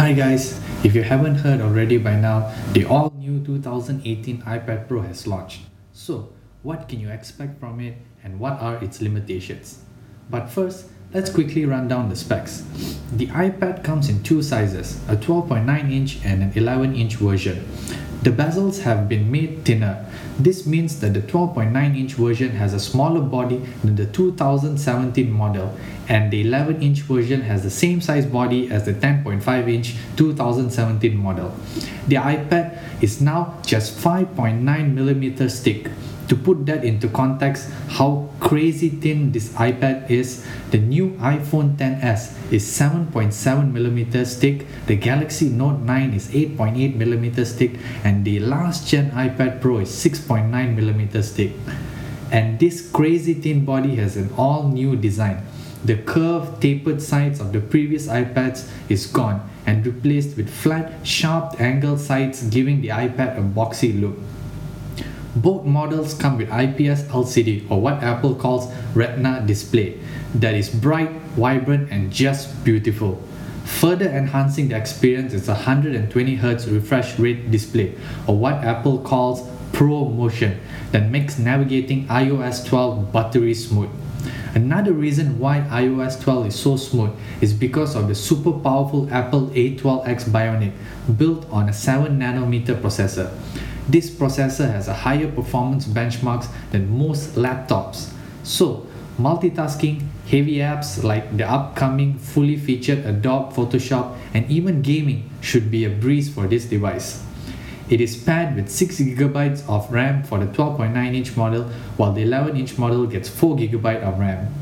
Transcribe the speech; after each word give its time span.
Hi 0.00 0.14
guys, 0.14 0.58
if 0.82 0.94
you 0.94 1.02
haven't 1.02 1.34
heard 1.34 1.60
already 1.60 1.98
by 1.98 2.16
now, 2.16 2.50
the 2.72 2.86
all 2.86 3.12
new 3.18 3.44
2018 3.44 4.40
iPad 4.44 4.88
Pro 4.88 5.02
has 5.02 5.26
launched. 5.26 5.60
So, 5.92 6.32
what 6.62 6.88
can 6.88 7.00
you 7.00 7.10
expect 7.10 7.60
from 7.60 7.80
it 7.80 7.98
and 8.24 8.40
what 8.40 8.54
are 8.62 8.82
its 8.82 9.02
limitations? 9.02 9.84
But 10.30 10.48
first, 10.48 10.86
let's 11.12 11.28
quickly 11.28 11.66
run 11.66 11.86
down 11.86 12.08
the 12.08 12.16
specs. 12.16 12.64
The 13.12 13.26
iPad 13.26 13.84
comes 13.84 14.08
in 14.08 14.22
two 14.22 14.40
sizes, 14.40 14.96
a 15.06 15.16
12.9 15.16 15.92
inch 15.92 16.24
and 16.24 16.44
an 16.44 16.52
11 16.54 16.96
inch 16.96 17.16
version. 17.16 17.62
The 18.22 18.30
bezels 18.30 18.82
have 18.82 19.08
been 19.08 19.32
made 19.32 19.64
thinner. 19.64 20.04
This 20.38 20.66
means 20.66 21.00
that 21.00 21.14
the 21.14 21.22
12.9 21.22 21.96
inch 21.98 22.14
version 22.14 22.50
has 22.50 22.74
a 22.74 22.78
smaller 22.78 23.22
body 23.22 23.58
than 23.82 23.96
the 23.96 24.04
2017 24.04 25.30
model 25.30 25.74
and 26.06 26.30
the 26.30 26.42
11 26.42 26.82
inch 26.82 27.00
version 27.00 27.40
has 27.40 27.62
the 27.62 27.70
same 27.70 28.02
size 28.02 28.26
body 28.26 28.70
as 28.70 28.84
the 28.84 28.92
10.5 28.92 29.72
inch 29.72 29.94
2017 30.16 31.16
model. 31.16 31.54
The 32.08 32.16
iPad 32.16 33.02
is 33.02 33.22
now 33.22 33.58
just 33.64 33.96
5.9 33.96 34.64
mm 34.64 35.62
thick 35.62 35.90
to 36.30 36.36
put 36.36 36.64
that 36.66 36.84
into 36.84 37.08
context, 37.08 37.68
how 37.98 38.30
crazy 38.38 38.88
thin 38.88 39.32
this 39.32 39.50
iPad 39.54 40.08
is, 40.08 40.46
the 40.70 40.78
new 40.78 41.10
iPhone 41.18 41.76
XS 41.76 42.52
is 42.52 42.64
7.7mm 42.64 44.38
thick, 44.38 44.64
the 44.86 44.94
Galaxy 44.94 45.48
Note 45.48 45.80
9 45.80 46.14
is 46.14 46.28
8.8mm 46.28 47.52
thick, 47.58 47.72
and 48.04 48.24
the 48.24 48.38
last 48.38 48.86
gen 48.86 49.10
iPad 49.10 49.60
Pro 49.60 49.78
is 49.78 49.90
6.9mm 49.90 51.34
thick. 51.34 51.52
And 52.30 52.60
this 52.60 52.88
crazy 52.88 53.34
thin 53.34 53.64
body 53.64 53.96
has 53.96 54.16
an 54.16 54.30
all 54.38 54.68
new 54.68 54.94
design. 54.94 55.44
The 55.84 55.96
curved 55.96 56.62
tapered 56.62 57.02
sides 57.02 57.40
of 57.40 57.52
the 57.52 57.60
previous 57.60 58.06
iPads 58.06 58.70
is 58.88 59.06
gone 59.06 59.50
and 59.66 59.84
replaced 59.84 60.36
with 60.36 60.48
flat, 60.48 61.04
sharp 61.04 61.60
angled 61.60 61.98
sides 61.98 62.44
giving 62.44 62.82
the 62.82 62.88
iPad 62.88 63.36
a 63.36 63.42
boxy 63.42 64.00
look. 64.00 64.16
Both 65.36 65.64
models 65.64 66.14
come 66.14 66.38
with 66.38 66.48
IPS 66.48 67.02
LCD 67.02 67.70
or 67.70 67.80
what 67.80 68.02
Apple 68.02 68.34
calls 68.34 68.72
Retina 68.94 69.42
display 69.46 70.00
that 70.34 70.54
is 70.54 70.68
bright, 70.68 71.10
vibrant 71.38 71.90
and 71.92 72.12
just 72.12 72.64
beautiful. 72.64 73.22
Further 73.64 74.08
enhancing 74.08 74.68
the 74.68 74.76
experience 74.76 75.32
is 75.32 75.48
a 75.48 75.54
120Hz 75.54 76.72
refresh 76.72 77.18
rate 77.18 77.50
display 77.50 77.94
or 78.26 78.36
what 78.36 78.54
Apple 78.64 78.98
calls 78.98 79.48
Pro 79.72 80.08
Motion 80.08 80.58
that 80.90 81.10
makes 81.10 81.38
navigating 81.38 82.08
iOS 82.08 82.66
12 82.66 83.12
buttery 83.12 83.54
smooth. 83.54 83.90
Another 84.54 84.92
reason 84.92 85.38
why 85.38 85.60
iOS 85.70 86.20
12 86.20 86.48
is 86.48 86.58
so 86.58 86.76
smooth 86.76 87.12
is 87.40 87.52
because 87.52 87.94
of 87.94 88.08
the 88.08 88.14
super 88.16 88.50
powerful 88.50 89.08
Apple 89.12 89.46
A12X 89.50 90.24
Bionic 90.24 90.72
built 91.16 91.48
on 91.50 91.68
a 91.68 91.72
7nm 91.72 92.66
processor. 92.82 93.30
This 93.90 94.08
processor 94.08 94.70
has 94.70 94.86
a 94.86 94.94
higher 94.94 95.26
performance 95.26 95.84
benchmarks 95.84 96.46
than 96.70 96.96
most 96.96 97.34
laptops. 97.34 98.12
So, 98.44 98.86
multitasking, 99.18 100.06
heavy 100.28 100.58
apps 100.58 101.02
like 101.02 101.36
the 101.36 101.42
upcoming 101.42 102.16
fully 102.16 102.56
featured 102.56 103.00
Adobe 103.04 103.52
Photoshop 103.52 104.16
and 104.32 104.48
even 104.48 104.82
gaming 104.82 105.28
should 105.40 105.72
be 105.72 105.84
a 105.84 105.90
breeze 105.90 106.32
for 106.32 106.46
this 106.46 106.66
device. 106.66 107.26
It 107.88 108.00
is 108.00 108.16
paired 108.16 108.54
with 108.54 108.68
6GB 108.68 109.68
of 109.68 109.92
RAM 109.92 110.22
for 110.22 110.38
the 110.38 110.46
12.9 110.46 110.94
inch 111.12 111.36
model 111.36 111.64
while 111.96 112.12
the 112.12 112.22
11 112.22 112.56
inch 112.56 112.78
model 112.78 113.06
gets 113.06 113.28
4GB 113.28 114.04
of 114.04 114.20
RAM. 114.20 114.54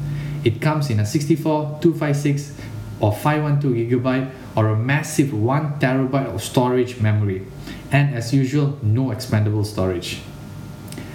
It 0.43 0.62
comes 0.62 0.89
in 0.89 1.01
a 1.01 1.05
64, 1.05 1.81
256 1.83 2.55
or 3.01 3.13
512GB 3.13 4.31
or 4.57 4.69
a 4.69 4.77
massive 4.77 5.29
1TB 5.29 6.35
of 6.35 6.43
storage 6.43 7.01
memory 7.01 7.47
and 7.91 8.15
as 8.15 8.35
usual 8.35 8.79
no 8.83 9.07
expandable 9.07 9.65
storage. 9.65 10.21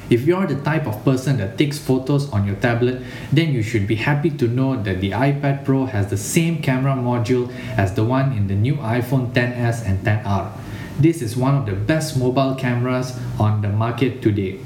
If 0.09 0.27
you 0.27 0.35
are 0.35 0.45
the 0.45 0.61
type 0.61 0.85
of 0.85 1.03
person 1.05 1.37
that 1.37 1.57
takes 1.57 1.79
photos 1.79 2.29
on 2.31 2.45
your 2.45 2.57
tablet, 2.57 3.01
then 3.31 3.53
you 3.53 3.63
should 3.63 3.87
be 3.87 3.95
happy 3.95 4.29
to 4.31 4.47
know 4.47 4.75
that 4.83 4.99
the 4.99 5.11
iPad 5.11 5.65
Pro 5.65 5.85
has 5.85 6.09
the 6.09 6.17
same 6.17 6.61
camera 6.61 6.93
module 6.93 7.51
as 7.77 7.95
the 7.95 8.03
one 8.03 8.33
in 8.33 8.47
the 8.47 8.55
new 8.55 8.75
iPhone 8.75 9.31
XS 9.31 9.85
and 9.85 10.05
XR. 10.05 10.51
This 10.99 11.21
is 11.21 11.35
one 11.35 11.55
of 11.55 11.65
the 11.65 11.73
best 11.73 12.17
mobile 12.17 12.53
cameras 12.55 13.17
on 13.39 13.61
the 13.61 13.69
market 13.69 14.21
today. 14.21 14.59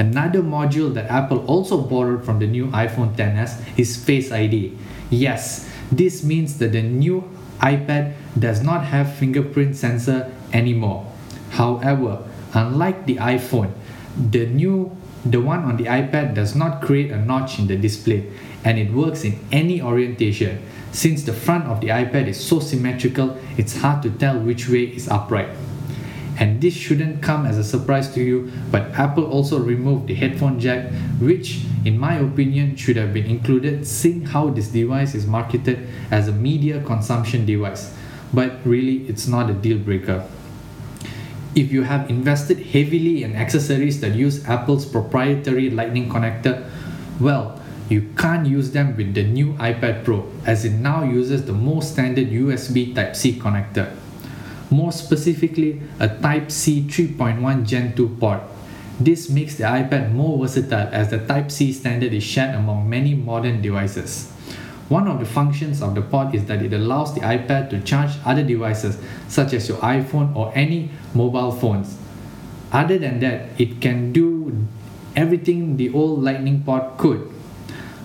Another 0.00 0.40
module 0.40 0.94
that 0.94 1.10
Apple 1.10 1.44
also 1.44 1.76
borrowed 1.76 2.24
from 2.24 2.38
the 2.38 2.46
new 2.46 2.68
iPhone 2.68 3.14
XS 3.16 3.60
is 3.76 4.02
Face 4.02 4.32
ID. 4.32 4.72
Yes, 5.10 5.68
this 5.92 6.24
means 6.24 6.56
that 6.56 6.72
the 6.72 6.80
new 6.80 7.28
iPad 7.60 8.14
does 8.38 8.62
not 8.62 8.82
have 8.86 9.14
fingerprint 9.16 9.76
sensor 9.76 10.32
anymore. 10.54 11.04
However, 11.50 12.24
unlike 12.54 13.04
the 13.04 13.16
iPhone, 13.16 13.72
the 14.16 14.46
new 14.46 14.96
the 15.26 15.38
one 15.38 15.64
on 15.64 15.76
the 15.76 15.84
iPad 15.84 16.32
does 16.32 16.56
not 16.56 16.80
create 16.80 17.10
a 17.10 17.20
notch 17.20 17.58
in 17.58 17.66
the 17.66 17.76
display 17.76 18.24
and 18.64 18.78
it 18.78 18.90
works 18.90 19.22
in 19.22 19.38
any 19.52 19.82
orientation. 19.82 20.64
Since 20.92 21.24
the 21.24 21.34
front 21.34 21.66
of 21.66 21.82
the 21.82 21.88
iPad 21.88 22.26
is 22.26 22.40
so 22.40 22.58
symmetrical, 22.58 23.36
it's 23.58 23.76
hard 23.76 24.02
to 24.04 24.10
tell 24.10 24.40
which 24.40 24.66
way 24.66 24.84
is 24.84 25.08
upright. 25.08 25.50
And 26.40 26.60
this 26.60 26.74
shouldn't 26.74 27.22
come 27.22 27.46
as 27.46 27.58
a 27.58 27.62
surprise 27.62 28.12
to 28.14 28.20
you, 28.20 28.50
but 28.72 28.90
Apple 28.98 29.26
also 29.30 29.60
removed 29.60 30.08
the 30.08 30.14
headphone 30.14 30.58
jack, 30.58 30.90
which, 31.20 31.64
in 31.84 31.98
my 31.98 32.16
opinion, 32.16 32.74
should 32.74 32.96
have 32.96 33.14
been 33.14 33.26
included, 33.26 33.86
seeing 33.86 34.24
how 34.24 34.50
this 34.50 34.68
device 34.68 35.14
is 35.14 35.26
marketed 35.26 35.86
as 36.10 36.26
a 36.26 36.32
media 36.32 36.82
consumption 36.82 37.46
device. 37.46 37.94
But 38.32 38.58
really, 38.64 39.06
it's 39.06 39.28
not 39.28 39.50
a 39.50 39.54
deal 39.54 39.78
breaker 39.78 40.26
if 41.54 41.72
you 41.72 41.82
have 41.82 42.08
invested 42.08 42.58
heavily 42.58 43.22
in 43.22 43.34
accessories 43.34 44.00
that 44.00 44.14
use 44.14 44.46
Apple's 44.48 44.86
proprietary 44.86 45.70
lightning 45.70 46.08
connector, 46.08 46.68
well, 47.18 47.60
you 47.88 48.08
can't 48.16 48.46
use 48.46 48.70
them 48.70 48.96
with 48.96 49.14
the 49.14 49.24
new 49.24 49.54
iPad 49.54 50.04
Pro 50.04 50.30
as 50.46 50.64
it 50.64 50.72
now 50.72 51.02
uses 51.02 51.44
the 51.46 51.52
most 51.52 51.92
standard 51.92 52.30
USB 52.30 52.94
Type-C 52.94 53.40
connector. 53.40 53.90
More 54.70 54.92
specifically, 54.92 55.82
a 55.98 56.08
Type-C 56.08 56.86
3.1 56.88 57.66
Gen 57.66 57.96
2 57.96 58.16
port. 58.20 58.40
This 59.00 59.28
makes 59.28 59.56
the 59.56 59.64
iPad 59.64 60.12
more 60.12 60.38
versatile 60.38 60.88
as 60.92 61.10
the 61.10 61.18
Type-C 61.18 61.72
standard 61.72 62.12
is 62.12 62.22
shared 62.22 62.54
among 62.54 62.88
many 62.88 63.14
modern 63.14 63.60
devices. 63.60 64.30
One 64.88 65.08
of 65.08 65.18
the 65.18 65.26
functions 65.26 65.82
of 65.82 65.94
the 65.94 66.02
port 66.02 66.34
is 66.34 66.44
that 66.46 66.62
it 66.62 66.72
allows 66.72 67.14
the 67.14 67.20
iPad 67.20 67.70
to 67.70 67.80
charge 67.80 68.10
other 68.24 68.42
devices 68.42 68.98
such 69.28 69.52
as 69.52 69.68
your 69.68 69.78
iPhone 69.78 70.34
or 70.36 70.52
any 70.54 70.90
mobile 71.14 71.52
phones. 71.52 71.96
Other 72.72 72.98
than 72.98 73.20
that, 73.20 73.48
it 73.58 73.80
can 73.80 74.12
do 74.12 74.66
everything 75.16 75.76
the 75.76 75.92
old 75.92 76.22
Lightning 76.22 76.62
port 76.62 76.98
could. 76.98 77.32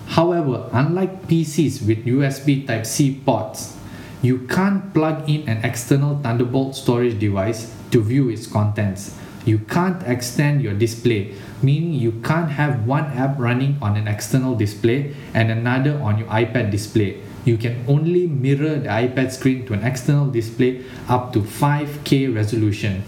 However, 0.06 0.68
unlike 0.72 1.28
PCs 1.28 1.86
with 1.86 2.06
USB 2.06 2.66
Type-C 2.66 3.20
ports, 3.24 3.76
you 4.22 4.38
can't 4.48 4.92
plug 4.94 5.28
in 5.28 5.48
an 5.48 5.64
external 5.64 6.18
Thunderbolt 6.18 6.74
storage 6.74 7.18
device 7.18 7.74
to 7.90 8.02
view 8.02 8.28
its 8.28 8.46
contents 8.46 9.18
you 9.44 9.58
can't 9.58 10.02
extend 10.02 10.62
your 10.62 10.74
display 10.74 11.34
meaning 11.62 11.94
you 11.94 12.12
can't 12.24 12.50
have 12.50 12.86
one 12.86 13.04
app 13.12 13.38
running 13.38 13.78
on 13.80 13.96
an 13.96 14.08
external 14.08 14.54
display 14.54 15.14
and 15.34 15.50
another 15.50 15.98
on 16.00 16.18
your 16.18 16.28
iPad 16.28 16.70
display 16.70 17.22
you 17.46 17.56
can 17.56 17.84
only 17.86 18.26
mirror 18.26 18.74
the 18.74 18.88
iPad 18.88 19.30
screen 19.30 19.64
to 19.66 19.72
an 19.72 19.84
external 19.84 20.26
display 20.26 20.84
up 21.08 21.32
to 21.32 21.38
5K 21.38 22.34
resolution. 22.34 23.04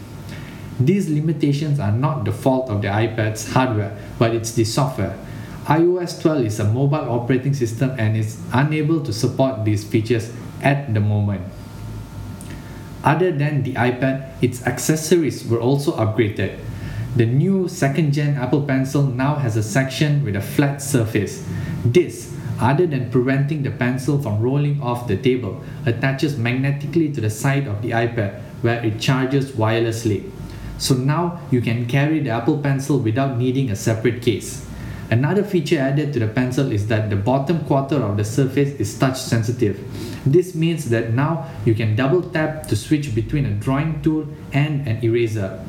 These 0.79 1.11
limitations 1.11 1.81
are 1.81 1.91
not 1.91 2.25
the 2.25 2.31
fault 2.31 2.71
of 2.71 2.81
the 2.81 2.89
iPad's 2.89 3.53
hardware, 3.53 3.99
but 4.17 4.33
it's 4.33 4.53
the 4.53 4.65
software. 4.65 5.19
iOS 5.67 6.23
12 6.23 6.45
is 6.45 6.61
a 6.61 6.65
mobile 6.65 7.11
operating 7.11 7.53
system 7.53 7.91
and 7.99 8.17
is 8.17 8.41
unable 8.53 9.03
to 9.03 9.13
support 9.13 9.65
these 9.65 9.83
features 9.83 10.33
at 10.63 10.93
the 10.95 11.01
moment. 11.01 11.43
Other 13.05 13.31
than 13.31 13.63
the 13.63 13.75
iPad, 13.75 14.33
its 14.43 14.67
accessories 14.67 15.47
were 15.47 15.61
also 15.61 15.97
upgraded. 15.97 16.59
The 17.17 17.27
new 17.27 17.69
second 17.69 18.13
gen 18.13 18.37
Apple 18.37 18.63
Pencil 18.63 19.03
now 19.03 19.37
has 19.37 19.57
a 19.57 19.63
section 19.63 20.25
with 20.25 20.37
a 20.37 20.41
flat 20.41 20.83
surface. 20.83 21.45
This, 21.85 22.35
other 22.61 22.87
than 22.87 23.11
preventing 23.11 23.63
the 23.63 23.71
pencil 23.71 24.21
from 24.21 24.41
rolling 24.41 24.83
off 24.83 25.07
the 25.07 25.17
table, 25.17 25.63
attaches 25.87 26.37
magnetically 26.37 27.13
to 27.13 27.21
the 27.21 27.31
side 27.31 27.67
of 27.67 27.83
the 27.83 27.91
iPad 27.93 28.41
where 28.63 28.85
it 28.85 29.01
charges 29.01 29.53
wirelessly. 29.53 30.31
So 30.79 30.95
now 30.95 31.41
you 31.51 31.61
can 31.61 31.87
carry 31.87 32.21
the 32.21 32.31
Apple 32.31 32.59
Pencil 32.59 32.99
without 32.99 33.39
needing 33.39 33.71
a 33.71 33.77
separate 33.77 34.23
case. 34.23 34.68
Another 35.11 35.43
feature 35.43 35.79
added 35.79 36.13
to 36.13 36.19
the 36.19 36.29
pencil 36.29 36.71
is 36.71 36.89
that 36.89 37.09
the 37.09 37.17
bottom 37.17 37.65
quarter 37.65 37.97
of 37.97 38.19
the 38.19 38.25
surface 38.25 38.79
is 38.79 38.99
touch 38.99 39.19
sensitive. 39.19 39.81
This 40.27 40.55
means 40.55 40.91
that 40.91 41.15
now 41.15 41.49
you 41.65 41.75
can 41.75 41.97
double 41.97 42.23
tap 42.23 42.67
to 42.69 42.77
switch 42.77 43.15
between 43.15 43.47
a 43.47 43.55
drawing 43.55 44.03
tool 44.03 44.29
and 44.53 44.87
an 44.87 45.03
eraser. 45.03 45.65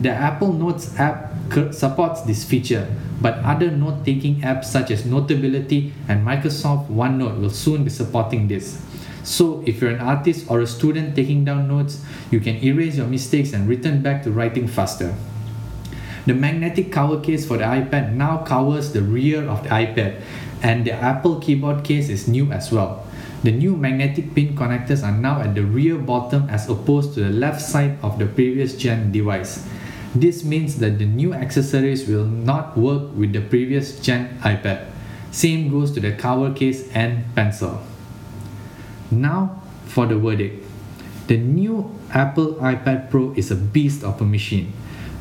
The 0.00 0.10
Apple 0.10 0.52
Notes 0.52 0.98
app 0.98 1.30
supports 1.70 2.22
this 2.22 2.42
feature, 2.42 2.88
but 3.20 3.34
other 3.44 3.70
note-taking 3.70 4.40
apps 4.40 4.64
such 4.64 4.90
as 4.90 5.04
Notability 5.04 5.92
and 6.08 6.26
Microsoft 6.26 6.88
OneNote 6.88 7.40
will 7.40 7.50
soon 7.50 7.84
be 7.84 7.90
supporting 7.90 8.48
this. 8.48 8.82
So 9.22 9.62
if 9.66 9.80
you're 9.80 9.90
an 9.90 10.00
artist 10.00 10.50
or 10.50 10.62
a 10.62 10.66
student 10.66 11.14
taking 11.14 11.44
down 11.44 11.68
notes, 11.68 12.02
you 12.30 12.40
can 12.40 12.56
erase 12.64 12.96
your 12.96 13.06
mistakes 13.06 13.52
and 13.52 13.68
return 13.68 14.02
back 14.02 14.22
to 14.24 14.32
writing 14.32 14.66
faster. 14.66 15.14
The 16.30 16.38
magnetic 16.38 16.92
cover 16.92 17.18
case 17.18 17.44
for 17.44 17.58
the 17.58 17.64
iPad 17.64 18.14
now 18.14 18.46
covers 18.46 18.92
the 18.92 19.02
rear 19.02 19.42
of 19.50 19.64
the 19.64 19.70
iPad 19.70 20.22
and 20.62 20.86
the 20.86 20.92
Apple 20.92 21.40
keyboard 21.40 21.82
case 21.82 22.08
is 22.08 22.28
new 22.28 22.52
as 22.52 22.70
well. 22.70 23.04
The 23.42 23.50
new 23.50 23.76
magnetic 23.76 24.32
pin 24.32 24.54
connectors 24.54 25.02
are 25.02 25.10
now 25.10 25.40
at 25.40 25.56
the 25.56 25.64
rear 25.64 25.98
bottom 25.98 26.48
as 26.48 26.70
opposed 26.70 27.14
to 27.14 27.26
the 27.26 27.30
left 27.30 27.60
side 27.60 27.98
of 28.00 28.20
the 28.20 28.26
previous 28.26 28.76
gen 28.76 29.10
device. 29.10 29.66
This 30.14 30.44
means 30.44 30.78
that 30.78 31.00
the 31.00 31.04
new 31.04 31.34
accessories 31.34 32.06
will 32.06 32.26
not 32.26 32.78
work 32.78 33.10
with 33.16 33.32
the 33.32 33.40
previous 33.40 33.98
gen 33.98 34.38
iPad. 34.46 34.86
Same 35.32 35.68
goes 35.68 35.90
to 35.98 36.00
the 36.00 36.12
cover 36.12 36.54
case 36.54 36.86
and 36.94 37.24
pencil. 37.34 37.82
Now 39.10 39.60
for 39.86 40.06
the 40.06 40.14
verdict. 40.14 40.64
The 41.26 41.38
new 41.38 41.90
Apple 42.14 42.54
iPad 42.62 43.10
Pro 43.10 43.32
is 43.34 43.50
a 43.50 43.56
beast 43.56 44.04
of 44.04 44.20
a 44.20 44.24
machine, 44.24 44.72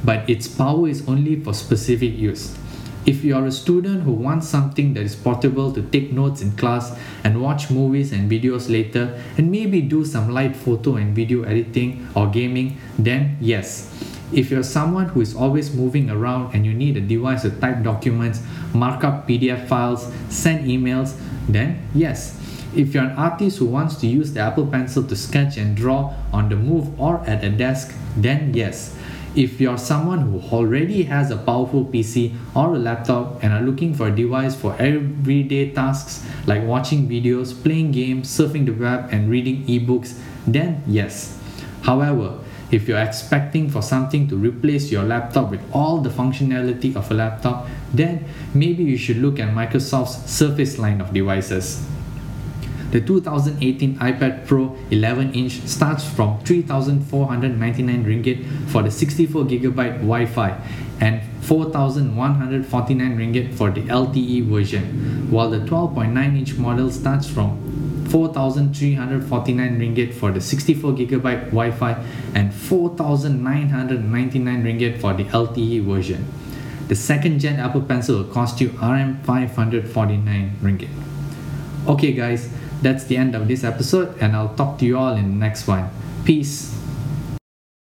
but 0.04 0.30
its 0.30 0.48
power 0.48 0.88
is 0.88 1.08
only 1.08 1.36
for 1.42 1.54
specific 1.54 2.18
use. 2.18 2.58
If 3.06 3.24
you 3.24 3.36
are 3.36 3.46
a 3.46 3.52
student 3.52 4.04
who 4.04 4.12
wants 4.12 4.48
something 4.48 4.94
that 4.94 5.04
is 5.04 5.16
portable 5.16 5.72
to 5.74 5.82
take 5.82 6.12
notes 6.12 6.42
in 6.42 6.52
class 6.52 6.96
and 7.24 7.42
watch 7.42 7.72
movies 7.72 8.12
and 8.12 8.30
videos 8.30 8.70
later 8.70 9.20
and 9.38 9.50
maybe 9.50 9.82
do 9.82 10.06
some 10.06 10.30
light 10.30 10.56
photo 10.56 10.98
and 10.98 11.16
video 11.16 11.44
editing 11.44 12.08
or 12.14 12.28
gaming, 12.28 12.78
then 13.00 13.38
yes. 13.40 13.90
If 14.32 14.52
you're 14.52 14.64
someone 14.64 15.10
who 15.10 15.22
is 15.22 15.36
always 15.36 15.74
moving 15.74 16.12
around 16.12 16.54
and 16.54 16.66
you 16.66 16.74
need 16.74 16.98
a 16.98 17.02
device 17.02 17.42
to 17.44 17.50
type 17.50 17.82
documents, 17.82 18.44
mark 18.74 19.04
up 19.04 19.28
PDF 19.28 19.68
files, 19.68 20.12
send 20.30 20.70
emails, 20.70 21.18
then 21.48 21.82
yes. 21.96 22.38
If 22.76 22.94
you're 22.94 23.06
an 23.06 23.18
artist 23.18 23.58
who 23.58 23.66
wants 23.66 23.96
to 24.02 24.08
use 24.08 24.34
the 24.34 24.42
Apple 24.42 24.68
Pencil 24.68 25.02
to 25.04 25.16
sketch 25.16 25.58
and 25.58 25.76
draw 25.76 26.14
on 26.32 26.50
the 26.50 26.56
move 26.56 27.00
or 27.00 27.22
at 27.26 27.44
a 27.44 27.50
desk, 27.50 27.96
then 28.16 28.54
yes. 28.54 28.96
If 29.40 29.62
you're 29.62 29.78
someone 29.78 30.20
who 30.20 30.42
already 30.54 31.04
has 31.04 31.32
a 31.32 31.38
powerful 31.38 31.86
PC 31.86 32.36
or 32.54 32.76
a 32.76 32.78
laptop 32.78 33.42
and 33.42 33.54
are 33.54 33.62
looking 33.62 33.94
for 33.94 34.10
a 34.10 34.12
device 34.14 34.54
for 34.54 34.76
everyday 34.78 35.72
tasks 35.72 36.28
like 36.46 36.62
watching 36.64 37.08
videos, 37.08 37.54
playing 37.64 37.94
games, 37.94 38.28
surfing 38.28 38.66
the 38.66 38.74
web, 38.74 39.08
and 39.14 39.30
reading 39.30 39.64
ebooks, 39.66 40.20
then 40.46 40.84
yes. 40.86 41.40
However, 41.84 42.40
if 42.70 42.90
you're 42.90 43.00
expecting 43.00 43.70
for 43.70 43.82
something 43.82 44.28
to 44.28 44.36
replace 44.36 44.92
your 44.92 45.04
laptop 45.04 45.52
with 45.52 45.62
all 45.72 46.02
the 46.02 46.10
functionality 46.10 46.94
of 46.98 47.10
a 47.10 47.14
laptop, 47.14 47.66
then 47.94 48.26
maybe 48.54 48.84
you 48.84 48.98
should 48.98 49.20
look 49.24 49.40
at 49.40 49.56
Microsoft's 49.56 50.30
Surface 50.30 50.78
line 50.78 51.00
of 51.00 51.14
devices. 51.14 51.88
The 52.92 53.02
2018 53.02 53.98
iPad 53.98 54.48
Pro 54.48 54.76
11 54.90 55.34
inch 55.34 55.62
starts 55.68 56.04
from 56.04 56.40
3,499 56.40 58.04
ringgit 58.04 58.44
for 58.70 58.82
the 58.82 58.90
64GB 58.90 60.02
Wi-Fi 60.02 60.58
and 61.00 61.22
4,149 61.42 63.18
ringgit 63.18 63.54
for 63.54 63.70
the 63.70 63.84
LTE 63.84 64.48
version, 64.48 65.30
while 65.30 65.52
the 65.52 65.60
12.9 65.60 66.38
inch 66.38 66.58
model 66.58 66.90
starts 66.90 67.30
from 67.30 67.60
4,349 68.10 69.80
ringgit 69.80 70.14
for 70.14 70.32
the 70.32 70.40
64GB 70.40 71.52
Wi-Fi 71.52 72.04
and 72.34 72.52
4,999 72.52 74.64
ringgit 74.64 75.00
for 75.00 75.14
the 75.14 75.26
LTE 75.26 75.86
version. 75.86 76.26
The 76.88 76.96
second 76.96 77.38
gen 77.38 77.60
Apple 77.60 77.82
Pencil 77.82 78.18
will 78.18 78.34
cost 78.34 78.60
you 78.60 78.70
RM 78.82 79.20
549 79.22 80.58
ringgit. 80.64 80.90
Okay 81.88 82.14
guys, 82.14 82.50
that's 82.82 83.06
the 83.06 83.18
end 83.18 83.36
of 83.36 83.48
this 83.48 83.64
episode 83.64 84.18
and 84.20 84.36
I'll 84.36 84.56
talk 84.56 84.80
to 84.80 84.86
you 84.86 84.98
all 84.98 85.16
in 85.16 85.30
the 85.30 85.38
next 85.38 85.68
one. 85.68 85.90
Peace. 86.26 86.76